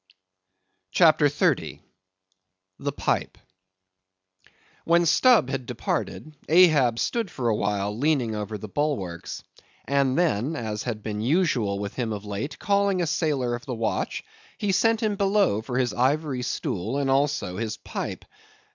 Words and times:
CHAPTER 0.89 1.29
30. 1.29 1.79
The 2.79 2.91
Pipe. 2.91 3.37
When 4.83 5.05
Stubb 5.05 5.51
had 5.51 5.67
departed, 5.67 6.35
Ahab 6.49 6.97
stood 6.97 7.29
for 7.29 7.49
a 7.49 7.55
while 7.55 7.95
leaning 7.95 8.33
over 8.33 8.57
the 8.57 8.67
bulwarks; 8.67 9.43
and 9.85 10.17
then, 10.17 10.55
as 10.55 10.81
had 10.81 11.03
been 11.03 11.21
usual 11.21 11.77
with 11.77 11.93
him 11.93 12.13
of 12.13 12.25
late, 12.25 12.57
calling 12.57 12.99
a 12.99 13.05
sailor 13.05 13.53
of 13.53 13.67
the 13.67 13.75
watch, 13.75 14.23
he 14.57 14.71
sent 14.71 15.03
him 15.03 15.17
below 15.17 15.61
for 15.61 15.77
his 15.77 15.93
ivory 15.93 16.41
stool, 16.41 16.97
and 16.97 17.07
also 17.11 17.57
his 17.57 17.77
pipe. 17.77 18.25